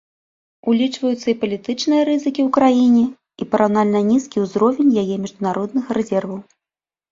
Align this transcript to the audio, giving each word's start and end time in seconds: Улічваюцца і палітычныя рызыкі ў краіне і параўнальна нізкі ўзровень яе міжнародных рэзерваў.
Улічваюцца 0.71 1.27
і 1.33 1.35
палітычныя 1.43 2.07
рызыкі 2.09 2.41
ў 2.45 2.47
краіне 2.57 3.05
і 3.09 3.43
параўнальна 3.53 4.03
нізкі 4.11 4.37
ўзровень 4.47 4.91
яе 5.05 5.15
міжнародных 5.29 5.95
рэзерваў. 6.01 6.45